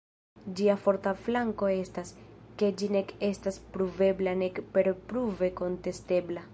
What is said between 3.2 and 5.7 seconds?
estas pruvebla nek perpruve